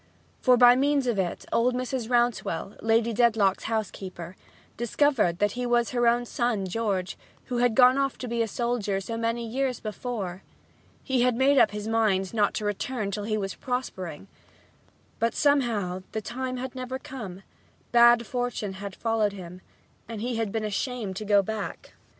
[0.41, 2.09] For by means of it old Mrs.
[2.09, 4.35] Rouncewell, Lady Dedlock's housekeeper,
[4.75, 8.47] discovered that he was her own son George, who had gone off to be a
[8.47, 10.41] soldier so many years before.
[11.03, 14.27] He had made up his mind not to return till he was prospering.
[15.19, 17.43] But somehow this time had never come;
[17.91, 19.61] bad fortune had followed him
[20.09, 21.93] and he had been ashamed to go back.